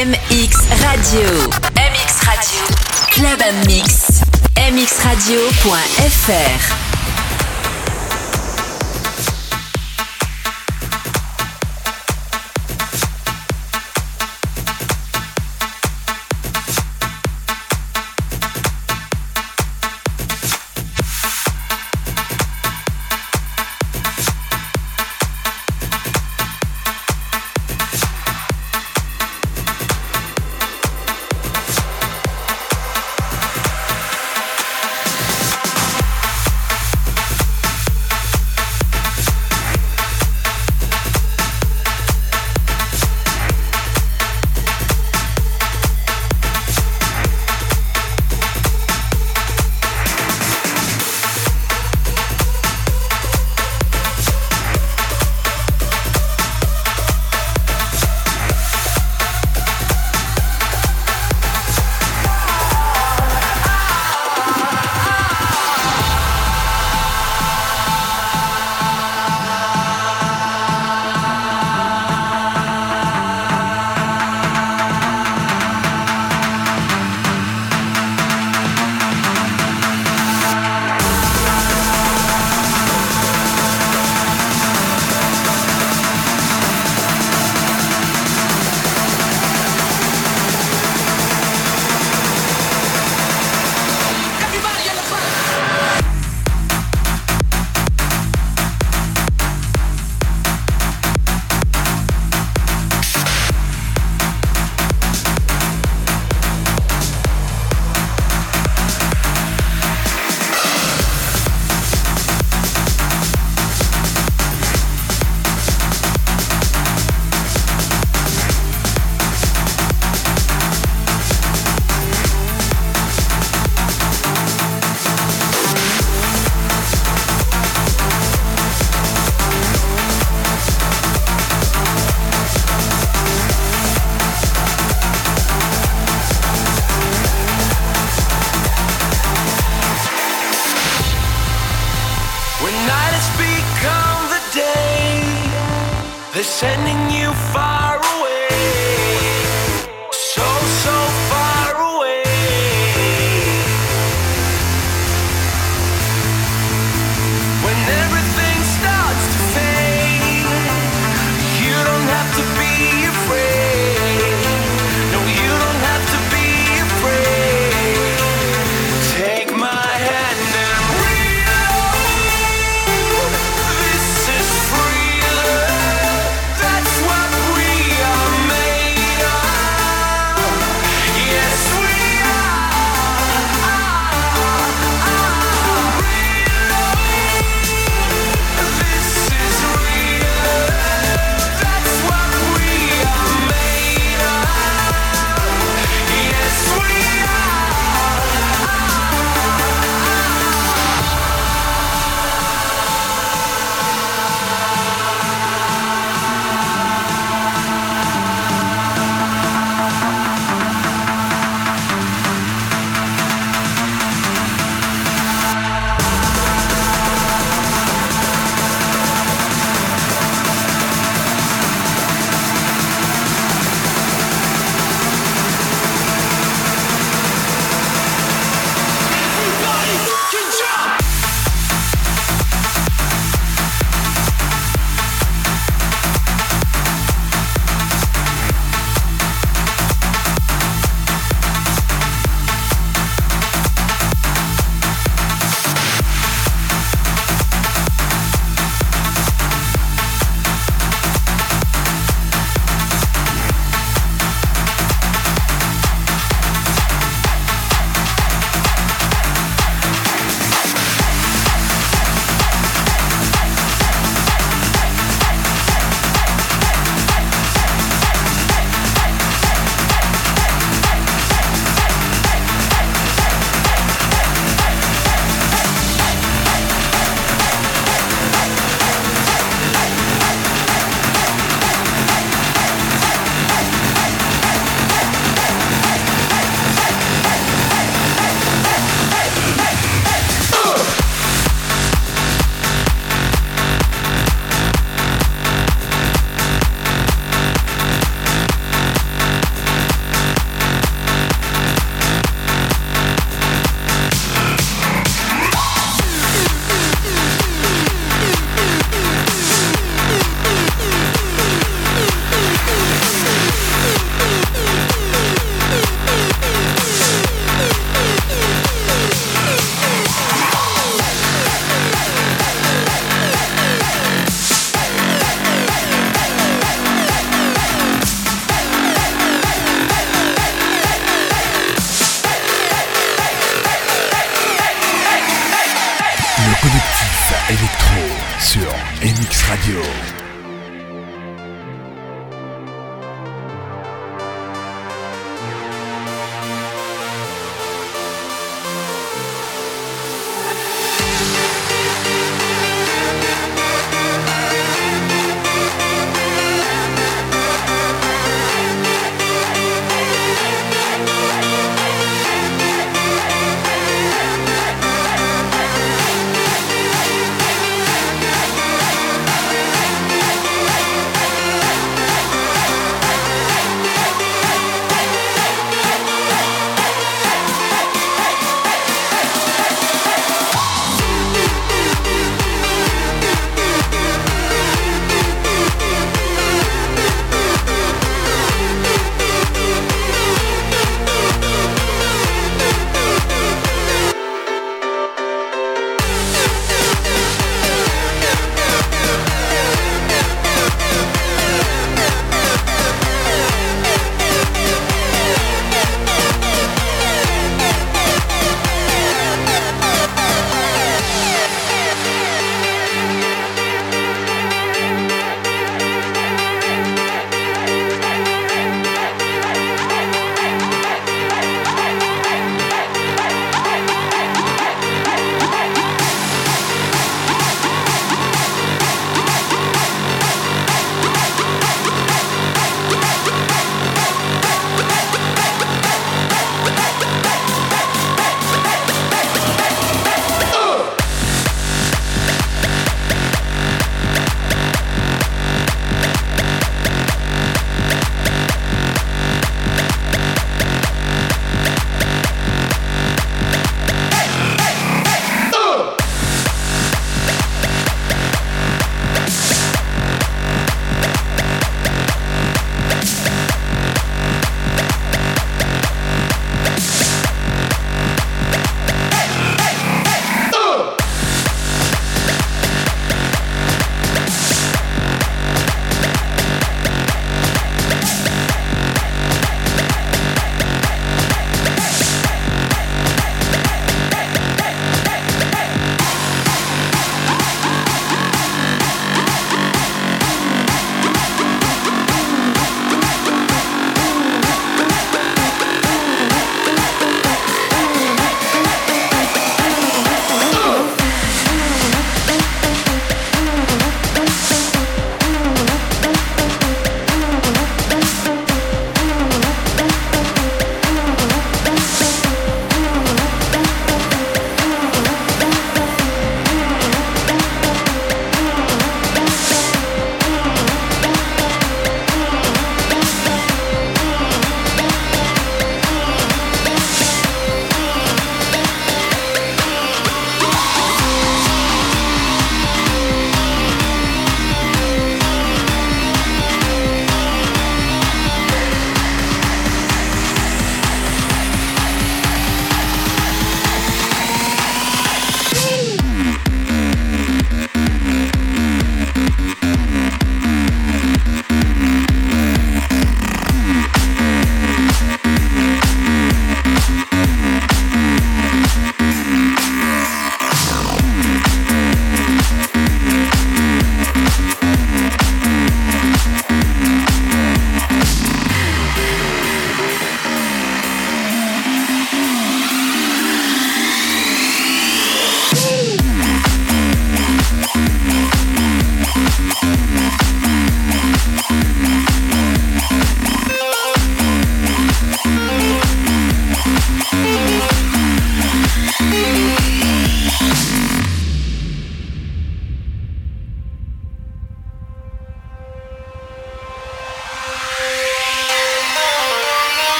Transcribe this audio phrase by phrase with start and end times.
[0.00, 1.28] MX Radio.
[1.76, 2.64] MX Radio.
[3.12, 4.22] Club Mix.
[4.56, 6.00] mxradio.fr.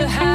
[0.00, 0.29] to have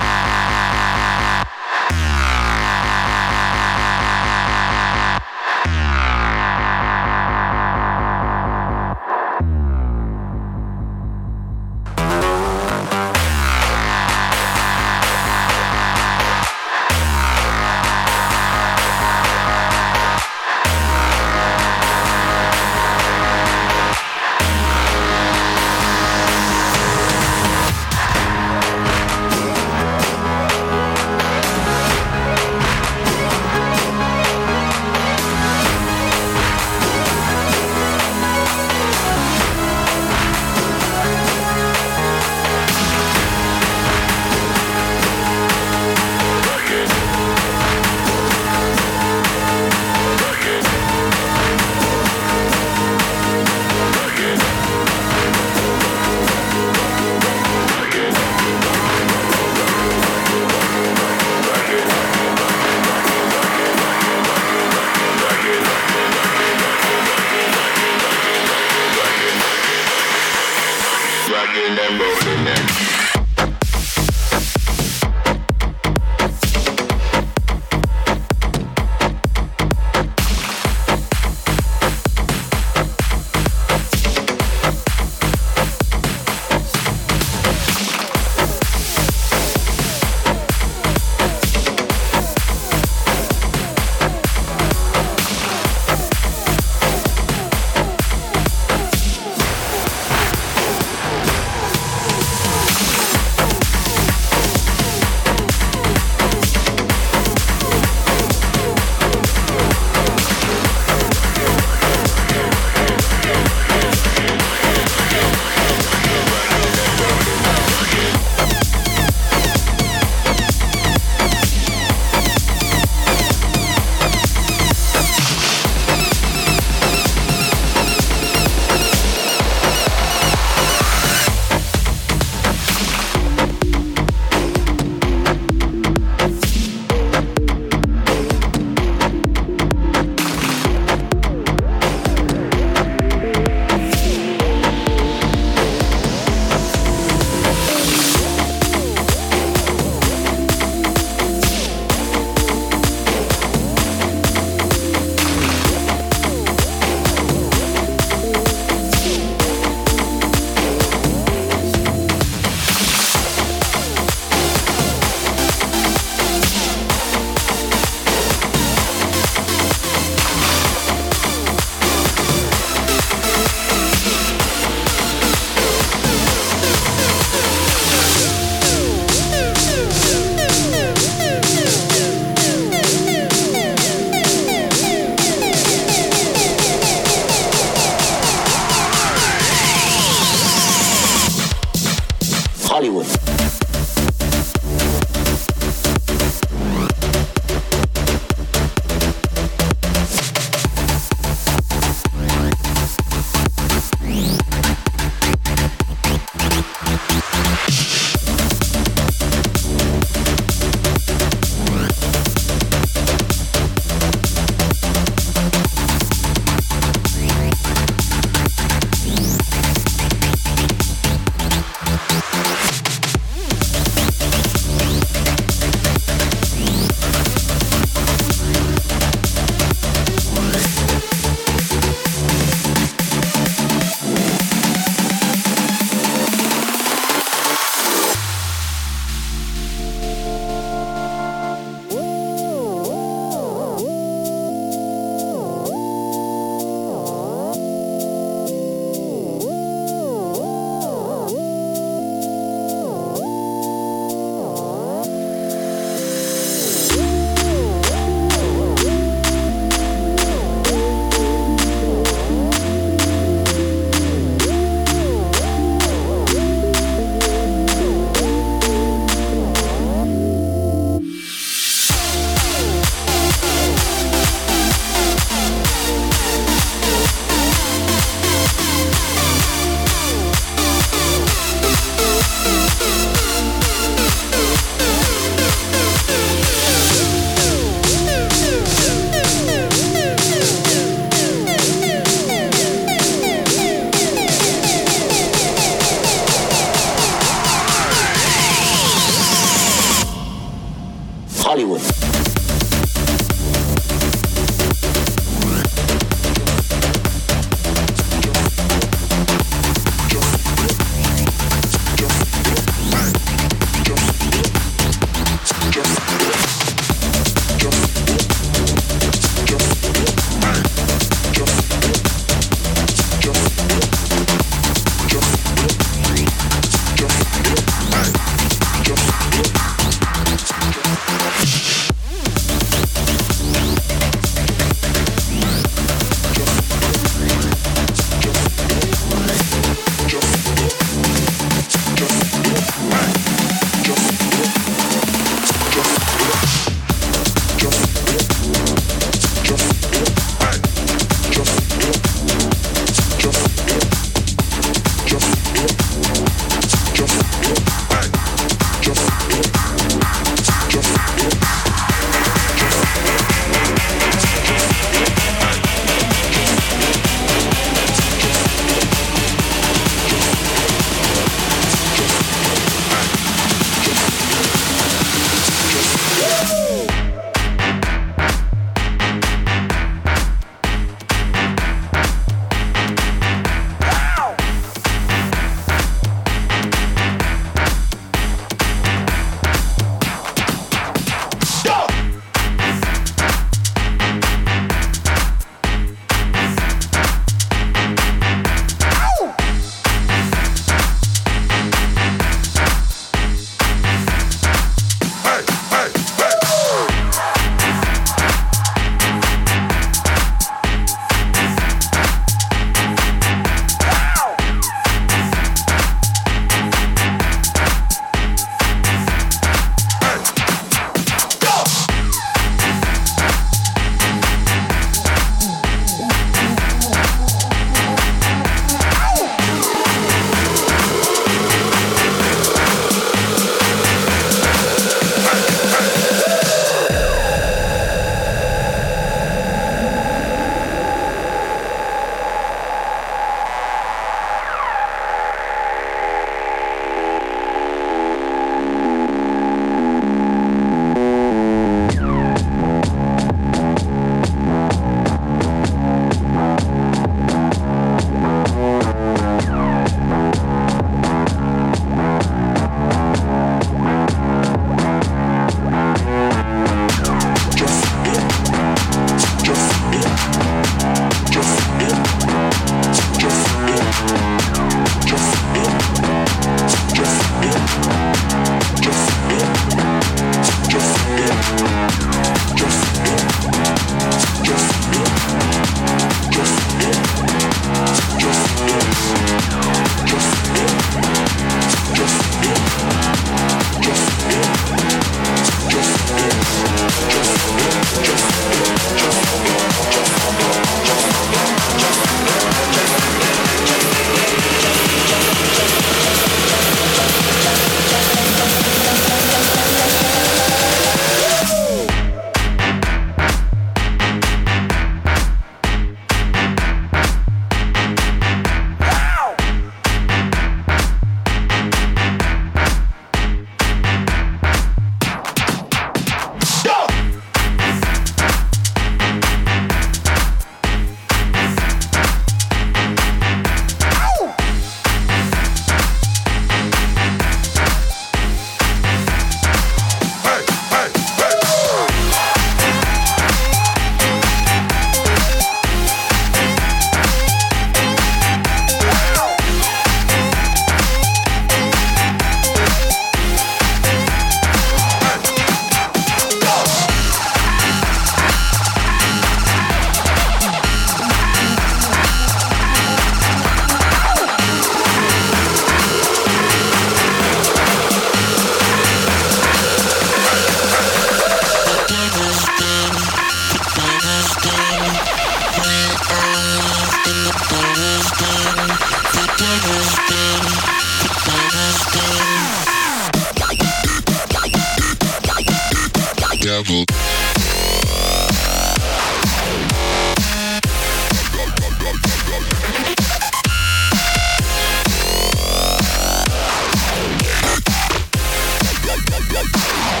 [599.41, 600.00] like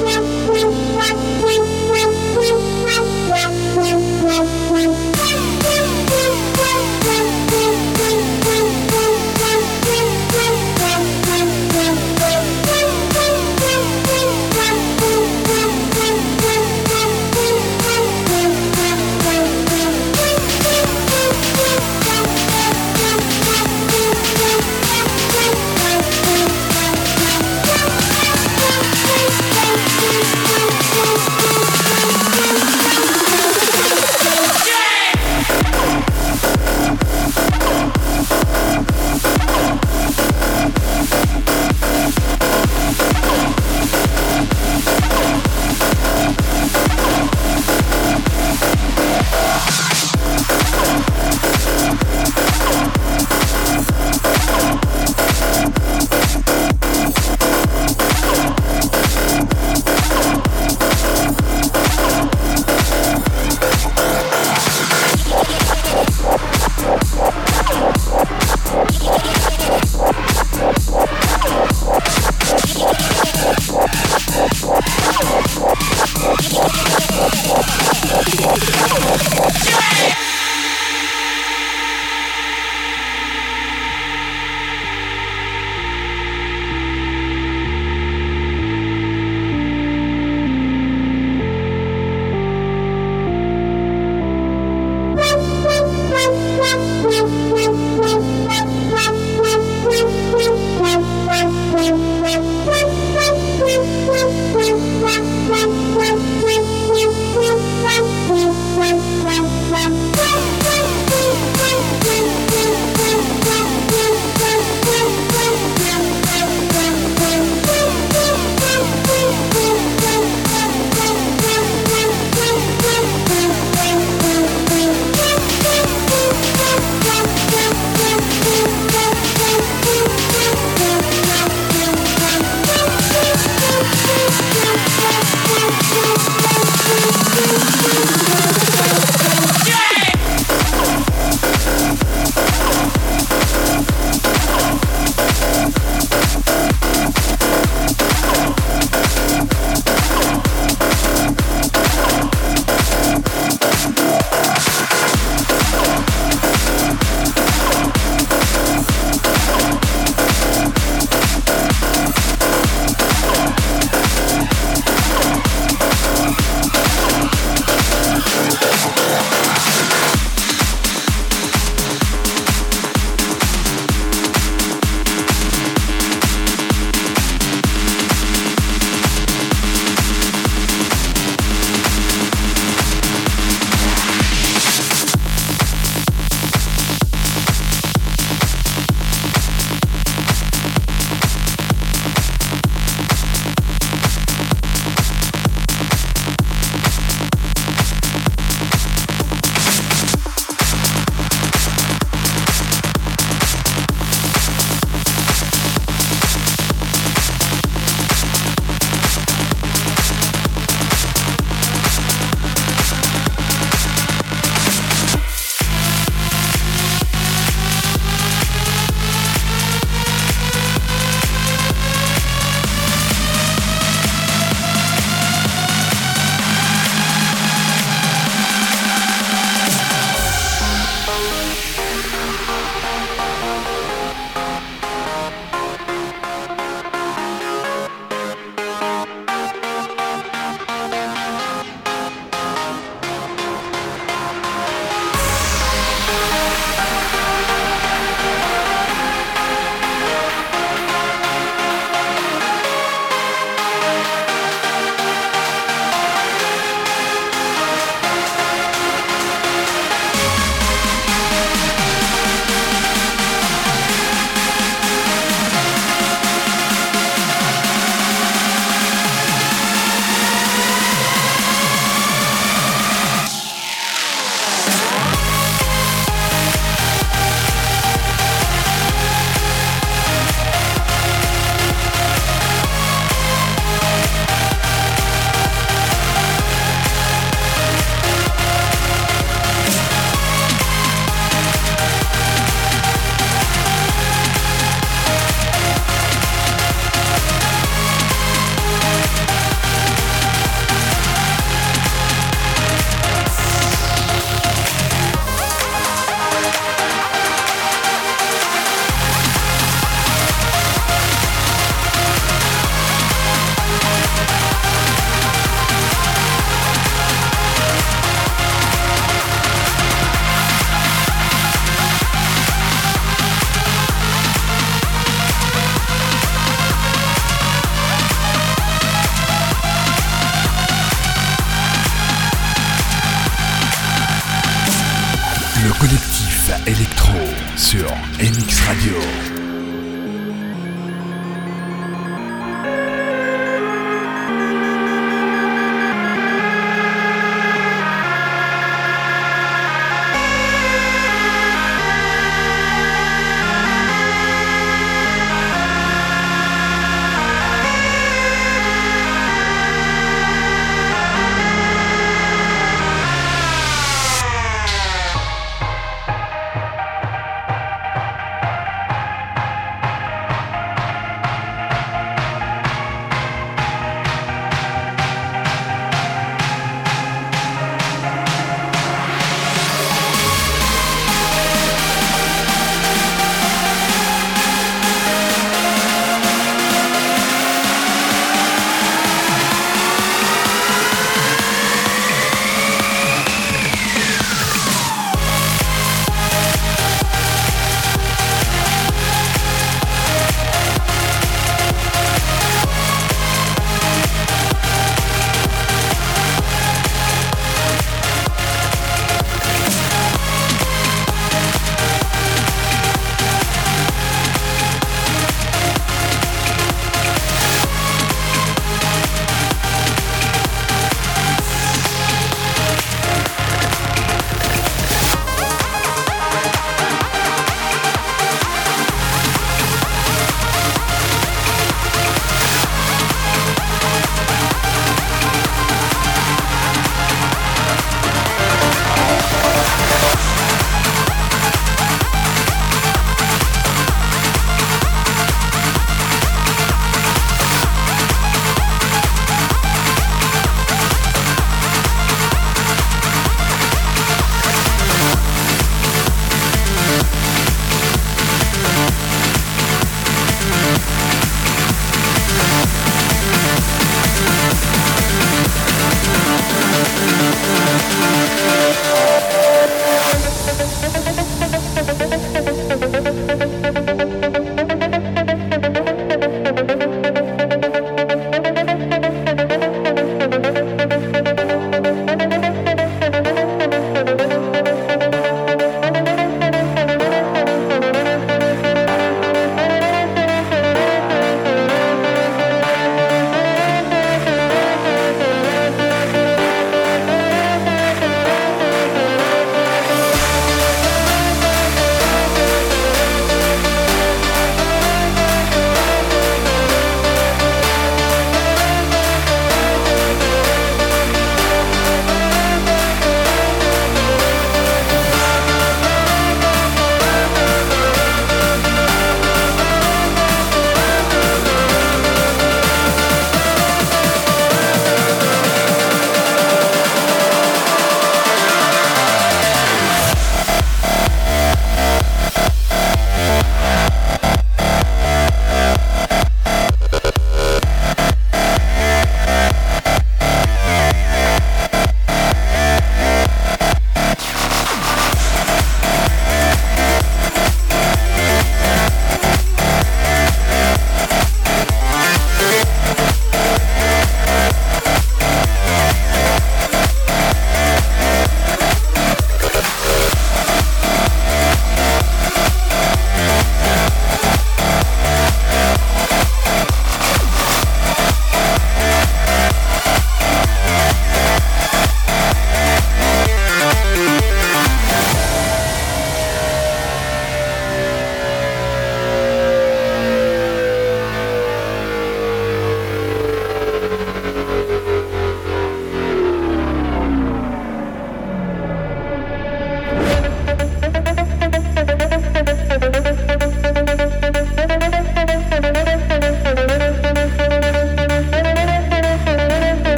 [0.00, 0.05] you.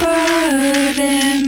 [0.00, 1.47] burden